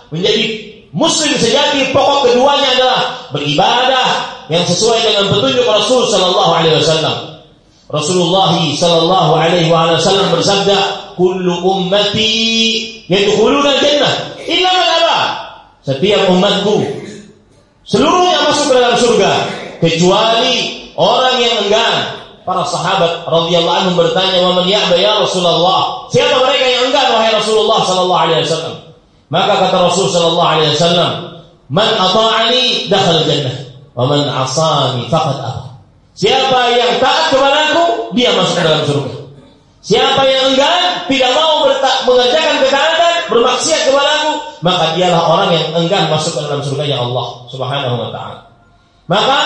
menjadi 0.08 0.64
muslim 0.96 1.36
sejati 1.36 1.92
pokok 1.92 2.32
keduanya 2.32 2.80
adalah 2.80 3.00
beribadah 3.28 4.08
yang 4.48 4.64
sesuai 4.64 5.04
dengan 5.04 5.28
petunjuk 5.28 5.68
Rasul 5.68 6.08
sallallahu 6.08 6.52
alaihi 6.64 6.80
wasallam. 6.80 7.44
Rasulullah 7.92 8.56
sallallahu 8.56 9.36
alaihi 9.36 9.68
wasallam 9.68 10.32
bersabda, 10.32 11.12
"Kullu 11.20 11.60
ummati 11.60 12.93
yadkhuluna 13.10 13.72
jannah 13.80 14.14
illa 14.44 14.70
man 14.70 14.88
aba." 15.00 15.20
Setiap 15.84 16.32
umatku 16.32 16.80
seluruhnya 17.84 18.40
masuk 18.48 18.72
ke 18.72 18.74
dalam 18.80 18.96
surga 18.96 19.32
kecuali 19.84 20.54
orang 20.96 21.36
yang 21.40 21.54
enggan. 21.68 21.96
Para 22.44 22.60
sahabat 22.68 23.24
radhiyallahu 23.24 23.72
anhum 23.72 23.96
bertanya, 23.96 24.44
"Wa 24.44 24.52
man 24.52 24.68
ya'ba 24.68 25.00
ya 25.00 25.16
Rasulullah?" 25.16 26.04
Siapa 26.12 26.44
mereka 26.44 26.66
yang 26.68 26.92
enggan 26.92 27.08
wahai 27.16 27.32
Rasulullah 27.32 27.80
sallallahu 27.88 28.22
alaihi 28.28 28.44
wasallam? 28.44 28.74
Maka 29.32 29.52
kata 29.64 29.76
Rasul 29.88 30.06
sallallahu 30.12 30.50
alaihi 30.52 30.76
wasallam, 30.76 31.12
"Man 31.72 31.88
ata'ani 31.88 32.92
dakhala 32.92 33.24
jannah, 33.24 33.56
wa 33.96 34.04
man 34.04 34.20
'asani 34.28 35.08
faqad 35.08 35.40
aba." 35.40 35.64
Siapa 36.14 36.60
yang 36.76 37.00
taat 37.00 37.32
kepadaku, 37.34 38.14
dia 38.14 38.30
masuk 38.36 38.54
ke 38.54 38.62
dalam 38.62 38.82
surga. 38.86 39.14
Siapa 39.82 40.22
yang 40.28 40.54
enggan 40.54 40.80
tidak 41.10 41.30
mau 41.34 41.66
mengerjakan 42.06 42.56
ketaatan, 42.62 42.93
bermaksiat 43.34 43.90
kepadaku, 43.90 44.30
maka 44.62 44.94
dialah 44.94 45.22
orang 45.26 45.50
yang 45.50 45.66
enggan 45.74 46.06
masuk 46.08 46.38
ke 46.38 46.40
dalam 46.46 46.62
surga 46.62 46.84
ya 46.86 46.98
Allah 47.02 47.26
Subhanahu 47.50 47.96
wa 47.98 48.08
taala. 48.14 48.40
Maka 49.10 49.38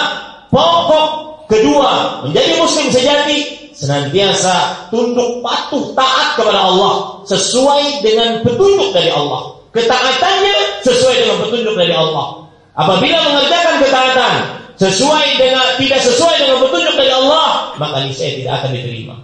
pokok 0.52 1.06
kedua 1.48 2.22
menjadi 2.28 2.60
muslim 2.60 2.86
sejati 2.92 3.72
senantiasa 3.72 4.86
tunduk 4.92 5.40
patuh 5.40 5.96
taat 5.96 6.36
kepada 6.36 6.60
Allah 6.68 7.24
sesuai 7.24 8.04
dengan 8.04 8.44
petunjuk 8.44 8.90
dari 8.92 9.10
Allah. 9.10 9.56
Ketaatannya 9.72 10.82
sesuai 10.82 11.14
dengan 11.24 11.36
petunjuk 11.46 11.74
dari 11.74 11.94
Allah. 11.94 12.46
Apabila 12.78 13.18
mengerjakan 13.26 13.76
ketaatan 13.82 14.34
sesuai 14.78 15.26
dengan 15.34 15.66
tidak 15.78 16.00
sesuai 16.02 16.34
dengan 16.46 16.58
petunjuk 16.62 16.94
dari 16.94 17.10
Allah, 17.10 17.74
maka 17.74 18.06
niscaya 18.06 18.38
tidak 18.38 18.52
akan 18.62 18.70
diterima. 18.70 19.16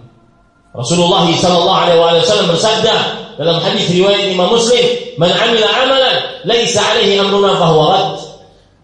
Rasulullah 0.74 1.22
sallallahu 1.30 1.80
alaihi 1.86 2.22
wasallam 2.26 2.50
bersabda 2.50 2.94
dalam 3.34 3.58
hadis 3.62 3.90
riwayat 3.90 4.30
Imam 4.30 4.50
Muslim, 4.50 4.86
"Man 5.18 5.30
'amila 5.34 5.68
'amalan 5.68 6.16
laisa 6.46 6.80
'alaihi 6.80 7.18
amruna 7.18 7.58
fahuwa 7.58 7.86
rad." 7.94 8.08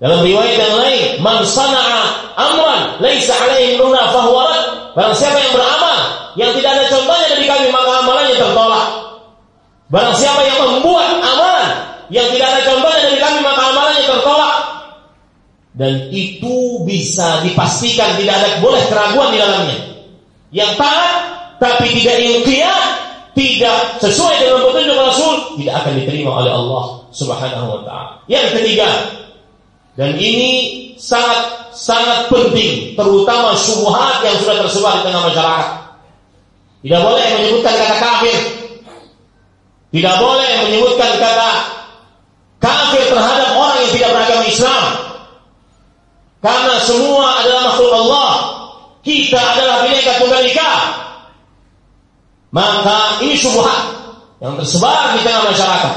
Dalam 0.01 0.21
riwayat 0.25 0.57
yang 0.57 0.75
lain, 0.81 1.05
"Man 1.21 1.39
sana'a 1.45 2.03
amran 2.35 2.81
laisa 2.99 3.37
'alaihi 3.37 3.77
amruna 3.79 4.11
fahuwa 4.11 4.43
rad." 4.49 4.67
Barang 4.91 5.15
siapa 5.15 5.39
yang 5.39 5.53
beramal 5.55 5.99
yang 6.35 6.51
tidak 6.59 6.71
ada 6.75 6.85
contohnya 6.91 7.27
dari 7.31 7.45
kami 7.47 7.67
maka 7.71 7.91
amalannya 8.03 8.35
tertolak. 8.35 8.89
Barang 9.91 10.15
siapa 10.15 10.41
yang 10.47 10.59
membuat 10.59 11.19
amalan 11.19 11.69
yang 12.11 12.27
tidak 12.35 12.47
ada 12.51 12.61
contohnya 12.67 13.01
dari 13.07 13.19
kami 13.23 13.39
maka 13.43 13.63
amalannya 13.71 14.05
tertolak. 14.07 14.57
Dan 15.71 15.93
itu 16.11 16.83
bisa 16.83 17.47
dipastikan 17.47 18.19
tidak 18.19 18.35
ada 18.43 18.49
boleh 18.59 18.83
keraguan 18.91 19.31
di 19.31 19.39
dalamnya. 19.39 19.79
Yang 20.51 20.71
taat 20.83 21.15
tapi 21.63 21.87
tidak 21.95 22.19
ilkiyah, 22.19 22.83
tidak 23.41 23.97
sesuai 24.05 24.37
dengan 24.37 24.69
petunjuk 24.69 24.97
Rasul, 25.01 25.35
tidak 25.57 25.75
akan 25.81 25.93
diterima 25.97 26.31
oleh 26.45 26.53
Allah 26.53 26.85
Subhanahu 27.09 27.67
wa 27.73 27.81
taala. 27.89 28.13
Yang 28.29 28.61
ketiga, 28.61 28.89
dan 29.97 30.21
ini 30.21 30.53
sangat 31.01 31.73
sangat 31.73 32.29
penting, 32.29 32.93
terutama 32.93 33.57
syubhat 33.57 34.21
yang 34.21 34.37
sudah 34.45 34.61
tersebar 34.61 35.01
di 35.01 35.03
tengah 35.09 35.23
masyarakat. 35.33 35.69
Tidak 36.81 37.01
boleh 37.01 37.27
menyebutkan 37.41 37.75
kata 37.77 37.97
kafir. 37.97 38.39
Tidak 39.91 40.17
boleh 40.21 40.53
menyebutkan 40.69 41.13
kata 41.17 41.51
kafir 42.61 43.05
terhadap 43.09 43.51
orang 43.57 43.79
yang 43.81 43.93
tidak 43.97 44.11
beragama 44.13 44.45
Islam. 44.45 44.85
Karena 46.41 46.77
semua 46.85 47.27
adalah 47.41 47.63
makhluk 47.73 47.93
Allah. 47.93 48.33
Kita 49.01 49.41
adalah 49.41 49.89
bineka 49.89 50.21
tunggal 50.21 50.45
ika. 50.45 50.73
Maka 52.51 53.23
ini 53.23 53.39
syubhat 53.39 53.79
yang 54.43 54.59
tersebar 54.59 55.15
di 55.15 55.23
tengah 55.23 55.47
masyarakat. 55.47 55.95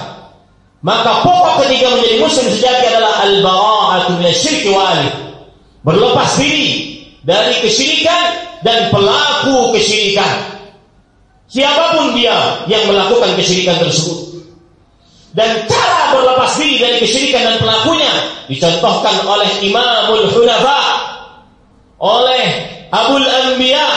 Maka 0.84 1.24
pokok 1.24 1.64
ketiga 1.66 1.96
menjadi 1.96 2.18
muslim 2.20 2.46
sejati 2.54 2.86
adalah 2.92 3.24
al-bara'atu 3.26 4.20
minasyirki 4.20 4.70
wali. 4.70 5.10
Berlepas 5.82 6.38
diri 6.38 6.70
dari 7.24 7.58
kesyirikan 7.64 8.24
dan 8.62 8.92
pelaku 8.92 9.74
kesyirikan. 9.74 10.54
Siapa 11.48 11.96
pun 11.96 12.18
dia 12.18 12.66
yang 12.68 12.84
melakukan 12.86 13.34
kesyirikan 13.40 13.80
tersebut. 13.80 14.44
Dan 15.34 15.66
cara 15.66 16.14
berlepas 16.14 16.54
diri 16.62 16.78
dari 16.78 16.98
kesyirikan 17.02 17.42
dan 17.42 17.56
pelakunya 17.58 18.14
dicontohkan 18.52 19.26
oleh 19.26 19.50
Imamul 19.66 20.30
Hunafa, 20.30 20.82
oleh 21.98 22.44
Abul 22.94 23.26
Anbiya, 23.26 23.88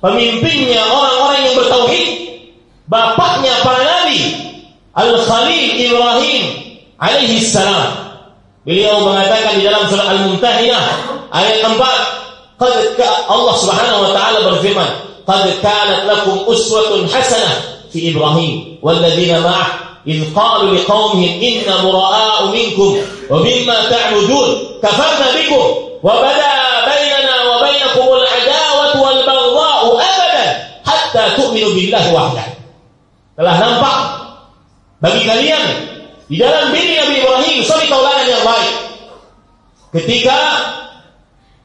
pemimpinnya 0.00 0.82
orang-orang 0.86 1.40
yang 1.46 1.54
bertauhid, 1.58 2.06
bapaknya 2.86 3.52
para 3.64 3.82
nabi, 3.82 4.20
Al-Khalil 4.96 5.64
Ibrahim 5.76 6.44
alaihi 6.96 7.44
salam. 7.44 8.16
Beliau 8.66 9.04
mengatakan 9.04 9.60
di 9.60 9.62
dalam 9.62 9.86
surah 9.86 10.08
Al-Mumtahinah 10.10 10.84
ayat 11.30 11.62
4, 11.62 11.76
Allah 13.28 13.54
Subhanahu 13.60 14.00
wa 14.08 14.10
taala 14.16 14.38
berfirman, 14.54 14.90
"Qad 15.28 15.44
kanat 15.60 16.08
lakum 16.08 16.48
uswatun 16.48 17.06
hasanah 17.06 17.86
fi 17.92 18.10
Ibrahim 18.10 18.80
walladzina 18.80 19.44
ma'ah 19.44 19.86
إذ 20.06 20.34
قالوا 20.34 20.74
لقومهم 20.74 21.42
إنا 21.42 21.82
براء 21.82 22.46
منكم 22.46 22.98
ومما 23.30 23.90
تعبدون 23.90 24.48
كفرنا 24.82 25.26
بكم 25.34 25.64
وبدا 26.02 26.49
tu'minu 31.51 31.75
billahi 31.75 32.09
wahdah. 32.15 32.47
Telah 33.35 33.55
nampak 33.59 33.99
bagi 35.03 35.21
kalian 35.27 35.63
di 36.31 36.39
dalam 36.39 36.71
diri 36.71 36.95
Nabi 36.95 37.13
Ibrahim 37.19 37.55
suri 37.67 37.85
taulanan 37.91 38.27
yang 38.31 38.43
baik. 38.47 38.73
Ketika 39.91 40.37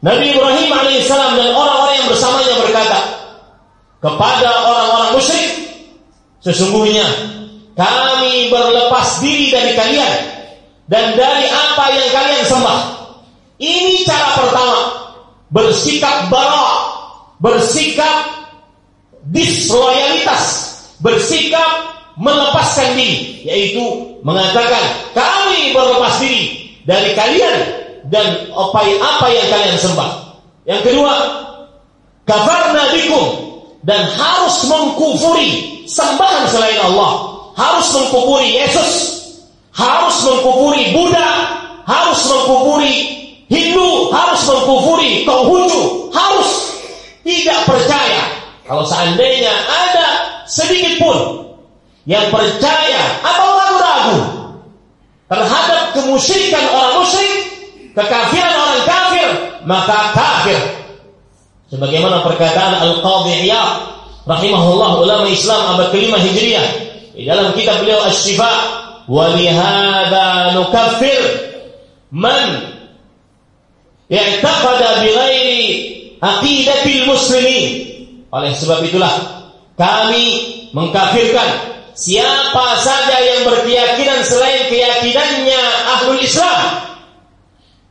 Nabi 0.02 0.34
Ibrahim 0.34 0.70
alaihissalam 0.74 1.38
dan 1.38 1.54
orang-orang 1.54 1.94
yang 2.02 2.08
bersamanya 2.10 2.54
berkata 2.58 3.00
kepada 4.02 4.50
orang-orang 4.66 5.10
musyrik, 5.14 5.50
sesungguhnya 6.42 7.06
kami 7.78 8.50
berlepas 8.50 9.22
diri 9.22 9.54
dari 9.54 9.78
kalian 9.78 10.14
dan 10.90 11.14
dari 11.14 11.46
apa 11.46 11.84
yang 11.94 12.08
kalian 12.10 12.44
sembah. 12.46 12.80
Ini 13.56 14.04
cara 14.04 14.28
pertama 14.36 14.78
bersikap 15.54 16.28
bara, 16.28 16.70
bersikap 17.38 18.35
disloyalitas, 19.30 20.44
bersikap 21.02 21.96
melepaskan 22.16 22.96
diri, 22.96 23.44
yaitu 23.44 23.84
mengatakan 24.24 24.82
kami 25.12 25.76
berlepas 25.76 26.16
diri 26.22 26.72
dari 26.88 27.12
kalian 27.12 27.58
dan 28.08 28.48
apa 28.54 28.80
apa 28.86 29.26
yang 29.30 29.46
kalian 29.52 29.76
sembah. 29.76 30.10
Yang 30.66 30.80
kedua, 30.92 31.14
kafarna 32.24 32.90
bikum 32.94 33.26
dan 33.84 34.02
harus 34.16 34.66
mengkufuri 34.66 35.84
sembahan 35.86 36.50
selain 36.50 36.80
Allah 36.90 37.36
harus 37.56 37.88
mengkuburi 37.96 38.52
Yesus, 38.60 38.92
harus 39.72 40.16
mengkuburi 40.28 40.92
Buddha, 40.92 41.30
harus 41.88 42.20
mengkuburi 42.28 42.96
Hindu, 43.48 44.12
harus 44.12 44.44
mengkuburi 44.44 45.24
Konghucu, 45.24 46.12
harus 46.12 46.50
tidak 47.24 47.60
percaya. 47.64 48.35
Kalau 48.66 48.82
seandainya 48.82 49.54
ada 49.70 50.08
sedikit 50.50 50.98
pun 50.98 51.18
yang 52.06 52.30
percaya 52.34 53.02
atau 53.22 53.46
ragu-ragu 53.54 54.18
terhadap 55.26 55.82
kemusyrikan 55.94 56.66
orang 56.70 57.02
musyrik, 57.02 57.38
kekafiran 57.94 58.54
orang 58.54 58.82
kafir, 58.86 59.28
maka 59.66 59.98
kafir. 60.14 60.58
Sebagaimana 61.66 62.22
perkataan 62.22 62.78
Al-Qadhi 62.78 63.50
Iyad 63.50 63.70
rahimahullah 64.22 65.02
ulama 65.02 65.26
Islam 65.26 65.74
abad 65.74 65.90
kelima 65.90 66.18
Hijriah 66.18 66.66
di 67.14 67.26
dalam 67.26 67.50
kitab 67.58 67.82
beliau 67.82 68.06
Asy-Syifa 68.06 68.52
wa 69.10 69.34
lihadza 69.34 70.54
nukaffir 70.54 71.22
man 72.14 72.74
i'taqada 74.06 75.02
bi 75.02 75.08
ghairi 75.10 75.62
aqidatil 76.22 77.02
muslimin 77.10 77.95
oleh 78.32 78.52
sebab 78.54 78.82
itulah 78.86 79.12
kami 79.76 80.26
mengkafirkan 80.72 81.76
siapa 81.96 82.66
saja 82.82 83.16
yang 83.22 83.40
berkeyakinan 83.48 84.20
selain 84.24 84.68
keyakinannya 84.68 85.62
ahlul 85.96 86.20
Islam 86.20 86.60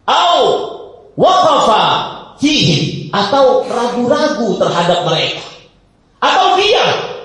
au 0.05 0.39
waqafa 1.15 1.83
fihi 2.37 3.09
atau 3.09 3.63
ragu-ragu 3.69 4.59
terhadap 4.59 5.07
mereka 5.07 5.43
atau 6.19 6.59
diam 6.59 7.15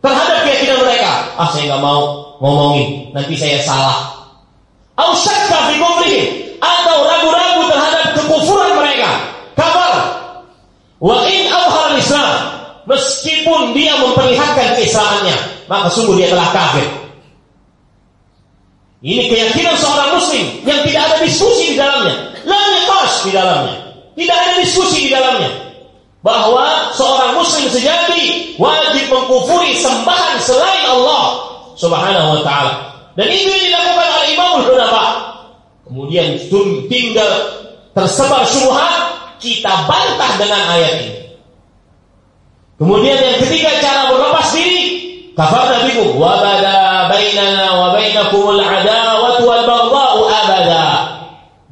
terhadap 0.00 0.38
keyakinan 0.44 0.78
mereka. 0.80 1.12
Ah, 1.36 1.48
saya 1.52 1.76
nggak 1.76 1.82
mau 1.84 2.00
ngomongin, 2.40 3.12
nanti 3.12 3.36
saya 3.36 3.60
salah. 3.64 4.16
Au 4.96 5.12
syakka 5.16 5.72
fi 5.72 5.76
atau 6.60 6.96
ragu-ragu 7.08 7.62
terhadap 7.72 8.04
kekufuran 8.16 8.72
mereka. 8.76 9.08
Kabar. 9.56 9.92
Wa 11.00 11.24
meskipun 12.90 13.70
dia 13.78 13.94
memperlihatkan 14.02 14.74
keislamannya, 14.74 15.36
maka 15.70 15.86
sungguh 15.94 16.18
dia 16.18 16.34
telah 16.34 16.50
kafir. 16.50 16.86
Ini 19.00 19.32
keyakinan 19.32 19.78
seorang 19.80 20.10
muslim 20.18 20.44
yang 20.68 20.84
tidak 20.84 21.02
ada 21.08 21.16
diskusi 21.24 21.72
di 21.72 21.76
dalamnya. 21.78 22.36
La 22.44 22.58
di 23.24 23.30
dalamnya. 23.32 23.76
Tidak 24.12 24.36
ada 24.36 24.52
diskusi 24.60 25.08
di 25.08 25.10
dalamnya 25.14 25.70
bahwa 26.20 26.92
seorang 26.92 27.32
muslim 27.32 27.64
sejati 27.72 28.52
wajib 28.60 29.08
mengkufuri 29.08 29.72
sembahan 29.80 30.36
selain 30.44 30.84
Allah 30.84 31.24
Subhanahu 31.80 32.28
wa 32.36 32.42
taala. 32.44 32.72
Dan 33.16 33.24
yang 33.32 33.48
dilakukan 33.48 34.08
oleh 34.20 34.28
Imam 34.36 34.50
Hunafa. 34.68 35.06
Kemudian 35.88 36.38
tinggal 36.86 37.32
tersebar 37.96 38.44
syubhat, 38.46 38.94
kita 39.40 39.88
bantah 39.88 40.32
dengan 40.36 40.62
ayat 40.76 40.92
ini. 41.02 41.20
Kemudian 42.80 43.20
yang 43.20 43.36
ketiga 43.44 43.76
cara 43.84 44.08
berlepas 44.08 44.56
diri, 44.56 44.84
kafarna 45.36 45.84
bikum 45.84 46.16
wa 46.16 46.40
bada 46.40 47.12
bainana 47.12 47.76
wa 47.76 47.92
bainakumul 47.92 48.56
adawatu 48.56 49.44
wal 49.44 49.64
baghdha'u 49.68 50.20
abada. 50.24 50.84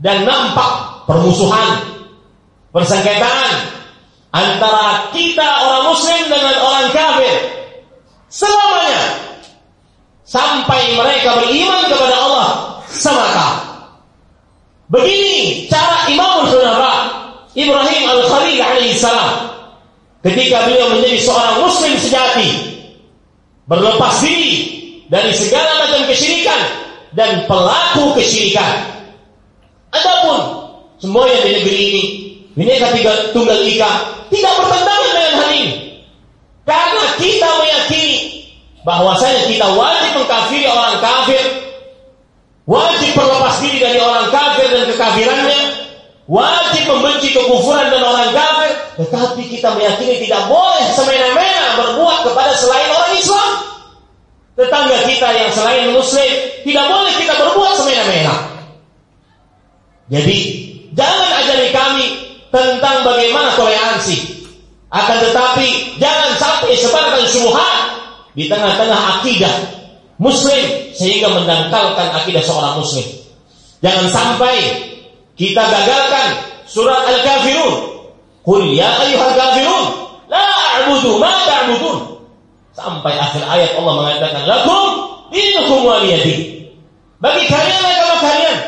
Dan 0.04 0.28
nampak 0.28 1.08
permusuhan, 1.08 1.80
persengketaan, 2.76 3.72
antara 4.36 5.08
kita 5.16 5.48
orang 5.64 5.96
muslim 5.96 6.20
dengan 6.28 6.56
orang 6.60 6.86
kafir 6.92 7.34
selamanya 8.28 9.02
sampai 10.28 10.92
mereka 10.92 11.40
beriman 11.40 11.88
kepada 11.88 12.16
Allah 12.20 12.48
semata. 12.92 13.48
Begini 14.92 15.64
cara 15.72 16.04
Imam 16.12 16.44
Hunafa 16.48 16.92
Ibrahim 17.56 18.02
Al-Khalil 18.12 18.60
alaihissalam 18.60 19.32
ketika 20.28 20.68
beliau 20.68 20.92
menjadi 20.92 21.18
seorang 21.24 21.56
muslim 21.64 21.94
sejati 21.96 22.48
berlepas 23.68 24.20
diri 24.20 24.54
dari 25.08 25.32
segala 25.32 25.88
macam 25.88 26.04
kesyirikan 26.08 26.60
dan 27.16 27.48
pelaku 27.48 28.12
kesyirikan. 28.16 29.00
Adapun 29.92 30.40
semua 31.00 31.24
yang 31.24 31.42
di 31.48 31.50
negeri 31.56 31.78
ini 31.80 32.04
Bineka 32.58 32.90
tiga 32.90 33.30
tunggal 33.30 33.62
ika 33.62 34.18
tidak 34.34 34.52
bertentangan 34.58 35.10
dengan 35.14 35.34
hal 35.38 35.50
ini. 35.54 35.74
Karena 36.66 37.04
kita 37.14 37.48
meyakini 37.62 38.18
bahwasanya 38.82 39.46
kita 39.46 39.66
wajib 39.78 40.10
mengkafiri 40.18 40.66
orang 40.66 40.98
kafir, 40.98 41.44
wajib 42.66 43.14
berlepas 43.14 43.62
diri 43.62 43.78
dari 43.78 44.02
orang 44.02 44.26
kafir 44.34 44.66
dan 44.74 44.90
kekafirannya, 44.90 45.60
wajib 46.26 46.82
membenci 46.90 47.30
kekufuran 47.30 47.94
dan 47.94 48.02
orang 48.02 48.30
kafir, 48.34 48.47
tetapi 48.98 49.42
kita 49.46 49.78
meyakini 49.78 50.26
tidak 50.26 50.50
boleh 50.50 50.90
semena-mena 50.90 51.78
berbuat 51.78 52.26
kepada 52.26 52.50
selain 52.58 52.90
orang 52.90 53.14
Islam. 53.14 53.50
Tetangga 54.58 55.06
kita 55.06 55.28
yang 55.38 55.50
selain 55.54 55.94
muslim 55.94 56.30
tidak 56.66 56.84
boleh 56.90 57.12
kita 57.14 57.30
berbuat 57.38 57.72
semena-mena. 57.78 58.34
Jadi 60.10 60.38
jangan 60.98 61.30
ajari 61.46 61.68
kami 61.70 62.06
tentang 62.50 63.06
bagaimana 63.06 63.54
toleransi. 63.54 64.18
Akan 64.90 65.20
tetapi 65.22 66.00
jangan 66.02 66.34
sampai 66.34 66.74
sebarkan 66.74 67.24
syubhat 67.30 67.78
di 68.34 68.50
tengah-tengah 68.50 69.20
akidah 69.20 69.54
muslim 70.18 70.90
sehingga 70.90 71.30
mendangkalkan 71.30 72.18
akidah 72.18 72.42
seorang 72.42 72.82
muslim. 72.82 73.06
Jangan 73.78 74.10
sampai 74.10 74.56
kita 75.38 75.62
gagalkan 75.62 76.26
surat 76.66 77.06
Al-Kafirun. 77.06 77.97
Qul 78.48 78.72
ya 78.72 78.88
ayyuhal 79.04 79.36
kafirun 79.36 79.84
la 80.32 80.40
a'budu 80.80 81.20
ma 81.20 81.28
ta'budun. 81.44 82.16
Sampai 82.72 83.12
akhir 83.12 83.44
ayat 83.44 83.76
Allah 83.76 83.92
mengatakan 84.00 84.48
lakum 84.48 84.88
dinukum 85.28 85.84
waliyadi. 85.84 86.64
Bagi 87.20 87.44
kalian 87.44 87.82
agama 87.84 88.16
kalian 88.24 88.58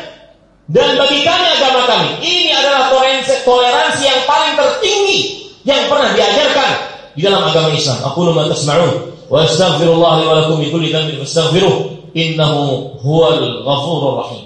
dan 0.69 1.01
bagi 1.01 1.25
kami 1.25 1.45
agama 1.57 1.81
kami. 1.89 2.09
Ini 2.21 2.53
adalah 2.61 2.93
toleransi, 2.93 3.41
toleransi 3.41 4.03
yang 4.05 4.21
paling 4.29 4.53
tertinggi 4.53 5.21
yang 5.65 5.81
pernah 5.89 6.13
diajarkan 6.13 6.71
di 7.17 7.21
dalam 7.25 7.41
agama 7.41 7.73
Islam. 7.73 8.05
Aku 8.05 8.21
ma 8.29 8.45
tasma'un 8.53 8.93
wa 9.33 9.37
astaghfirullah 9.41 10.11
li 10.21 10.25
wa 10.29 10.35
lakum 10.45 10.61
min 10.61 10.69
kulli 10.69 10.93
dhanbin 10.93 11.17
fastaghfiruh 11.25 11.89
innahu 12.13 12.93
huwal 13.01 13.65
ghafurur 13.65 14.13
rahim. 14.21 14.45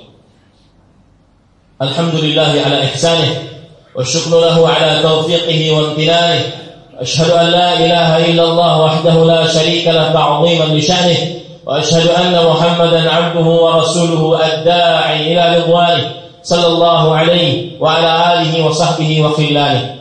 Alhamdulillah 1.76 2.56
ala 2.56 2.88
ihsanih 2.88 3.55
lahu 3.98 4.68
ala 4.68 5.02
tawfiqihi 5.02 5.72
wa 5.72 5.82
imtinanih. 5.92 6.66
أشهد 7.00 7.30
أن 7.30 7.46
لا 7.46 7.74
إله 7.74 8.26
إلا 8.26 8.44
الله 8.44 8.82
وحده 8.82 9.26
لا 9.26 9.48
شريك 9.48 9.88
له 9.88 10.14
تعظيما 10.14 10.64
لشأنه 10.64 11.18
وأشهد 11.66 12.08
أن 12.08 12.46
محمدا 12.46 13.12
عبده 13.12 13.46
ورسوله 13.46 14.40
الداعي 14.54 15.34
إلى 15.34 15.58
رضوانه 15.58 16.12
صلى 16.44 16.68
الله 16.68 17.16
عليه 17.16 17.72
وعلى 17.80 18.34
آله 18.34 18.66
وصحبه 18.66 19.22
وخلانه 19.26 19.96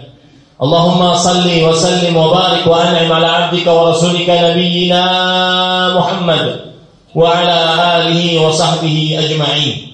اللهم 0.62 1.14
صل 1.14 1.62
وسلم 1.62 2.16
وبارك 2.16 2.66
وأنعم 2.66 3.12
على 3.12 3.26
عبدك 3.26 3.66
ورسولك 3.66 4.30
نبينا 4.30 5.04
محمد 5.98 6.61
وعلى 7.14 7.59
آله 7.96 8.46
وصحبه 8.46 9.18
أجمعين 9.18 9.93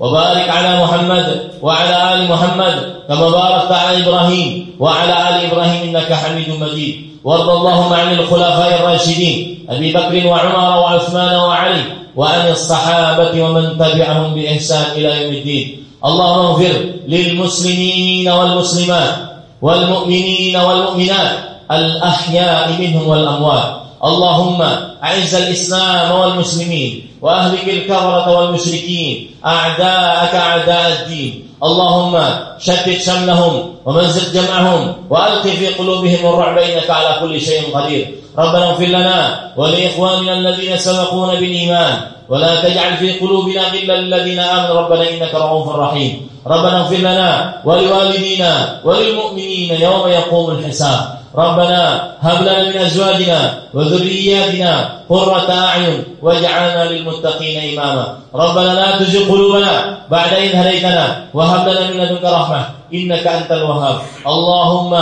وبارك 0.00 0.48
على 0.48 0.82
محمد 0.82 1.50
وعلى 1.62 2.14
آل 2.14 2.28
محمد 2.28 2.94
كما 3.08 3.28
باركت 3.30 3.72
على 3.72 4.02
إبراهيم 4.02 4.76
وعلى 4.80 5.12
آل 5.12 5.50
إبراهيم 5.52 5.96
إنك 5.96 6.12
حميد 6.12 6.48
مجيد. 6.60 7.10
وارض 7.24 7.48
اللهم 7.50 7.92
عن 7.92 8.12
الخلفاء 8.12 8.80
الراشدين 8.80 9.66
أبي 9.68 9.92
بكر 9.92 10.26
وعمر 10.26 10.78
وعثمان 10.80 11.36
وعلي 11.36 11.82
وعن 12.16 12.50
الصحابة 12.50 13.42
ومن 13.42 13.78
تبعهم 13.78 14.34
بإحسان 14.34 14.84
إلى 14.96 15.22
يوم 15.22 15.32
الدين. 15.32 15.84
اللهم 16.04 16.46
اغفر 16.46 16.84
للمسلمين 17.08 18.28
والمسلمات 18.28 19.14
والمؤمنين 19.62 20.56
والمؤمنات 20.56 21.32
الأحياء 21.70 22.72
منهم 22.80 23.08
والأموات. 23.08 23.79
اللهم 24.04 24.62
أعز 25.04 25.34
الإسلام 25.34 26.20
والمسلمين 26.20 27.06
وأهلك 27.22 27.68
الكفرة 27.68 28.40
والمشركين. 28.40 29.30
أعداءك 29.46 30.34
أعداء 30.34 31.02
الدين. 31.02 31.46
اللهم 31.64 32.24
شتت 32.58 33.02
شملهم 33.02 33.74
ومزق 33.84 34.32
جمعهم 34.32 34.94
وألق 35.10 35.42
في 35.42 35.66
قلوبهم 35.68 36.26
الرعب 36.26 36.58
إنك 36.58 36.90
على 36.90 37.16
كل 37.20 37.40
شيء 37.40 37.76
قدير. 37.76 38.14
ربنا 38.38 38.64
اغفر 38.70 38.84
لنا 38.84 39.40
ولإخواننا 39.56 40.32
الذين 40.32 40.76
سبقونا 40.76 41.34
بالإيمان. 41.34 42.00
ولا 42.28 42.62
تجعل 42.62 42.96
في 42.96 43.12
قلوبنا 43.12 43.62
غلا 43.68 44.00
للذين 44.00 44.38
آمنوا. 44.38 44.80
ربنا 44.80 45.10
إنك 45.10 45.34
رؤوف 45.34 45.68
رحيم. 45.68 46.30
ربنا 46.46 46.80
اغفر 46.80 46.96
لنا 46.96 47.54
ولوالدينا 47.64 48.80
وللمؤمنين 48.84 49.80
يوم 49.80 50.08
يقوم 50.08 50.50
الحساب. 50.50 51.19
ربنا 51.30 52.12
هب 52.20 52.42
لنا 52.42 52.62
من 52.68 52.76
أزواجنا 52.76 53.40
وذرياتنا 53.74 54.72
قرة 55.08 55.50
أعين 55.50 56.04
واجعلنا 56.22 56.90
للمتقين 56.90 57.78
إماما. 57.78 58.18
ربنا 58.34 58.70
لا 58.74 58.98
تزغ 58.98 59.30
قلوبنا 59.30 59.98
بعد 60.10 60.32
إذ 60.32 60.56
هديتنا 60.56 61.30
وهب 61.34 61.68
لنا 61.68 61.90
من 61.90 61.96
لدنك 61.96 62.24
رحمة 62.24 62.66
إنك 62.94 63.26
أنت 63.26 63.50
الوهاب. 63.52 63.96
اللهم 64.26 64.92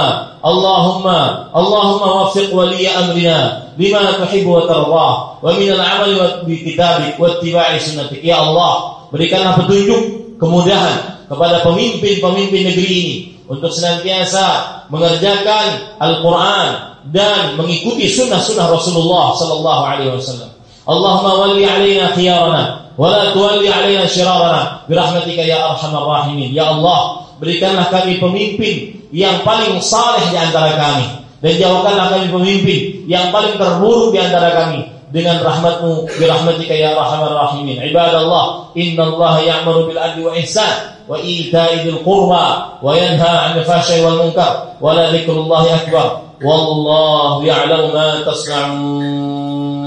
اللهم 0.45 1.07
اللهم 1.57 2.03
وفق 2.21 2.49
ولي 2.55 2.89
أمرنا 2.89 3.63
لما 3.79 4.13
تحب 4.13 4.47
وترضاه 4.47 5.33
ومن 5.43 5.69
العمل 5.73 6.13
بكتابك 6.47 7.17
واتباع 7.21 7.79
سنتك. 7.79 8.21
يا 8.25 8.37
الله 8.45 8.73
berikanlah 9.09 9.57
petunjuk 9.65 10.37
kemudahan 10.37 11.25
kepada 11.25 11.65
pemimpin-pemimpin 11.65 12.61
negeri 12.69 12.89
ini. 13.01 13.17
Untuk 13.49 13.73
senantiasa 13.73 14.47
mengerjakan 14.93 15.97
Al-Quran 15.97 16.69
dan 17.09 17.57
mengikuti 17.57 18.05
sunnah-sunnah 18.05 18.69
Rasulullah 18.69 19.33
Sallallahu 19.33 19.83
Alaihi 19.83 20.13
Wasallam. 20.13 20.51
Allahumma 20.89 21.33
wali 21.49 21.65
alaina 21.65 22.13
khiyarana 22.13 22.93
wa 22.97 23.09
la 23.09 23.33
tuwalli 23.33 23.69
alaina 23.69 24.05
syirarana 24.05 24.85
birahmatika 24.85 25.45
ya 25.45 25.73
arhamar 25.73 26.05
rahimin. 26.05 26.53
Ya 26.53 26.69
Allah, 26.73 27.29
berikanlah 27.41 27.89
kami 27.89 28.21
pemimpin 28.21 29.09
yang 29.13 29.41
paling 29.45 29.81
saleh 29.81 30.29
di 30.29 30.37
antara 30.37 30.77
kami. 30.77 31.07
Dan 31.39 31.55
jauhkanlah 31.55 32.07
kami 32.19 32.27
pemimpin 32.35 32.81
yang 33.07 33.31
paling 33.31 33.57
terburuk 33.57 34.13
di 34.13 34.19
antara 34.21 34.53
kami. 34.65 34.85
Dengan 35.09 35.41
rahmatmu 35.41 36.21
birahmatika 36.21 36.77
ya 36.77 36.93
arhamar 36.93 37.33
rahimin. 37.33 37.81
Ibadallah 37.81 38.77
innallaha 38.77 39.41
ya'muru 39.41 39.89
bil 39.89 39.97
adli 39.97 40.21
wa 40.21 40.37
ihsan 40.37 40.98
وإيتاء 41.09 41.75
ذي 41.75 41.89
القربى 41.89 42.47
وينهى 42.83 43.39
عن 43.39 43.59
الفحشاء 43.59 44.05
والمنكر 44.05 44.63
ولذكر 44.81 45.33
الله 45.33 45.75
أكبر. 45.75 46.21
والله 46.45 47.45
يعلم 47.45 47.95
ما 47.95 48.21
تصنعون. 48.27 49.78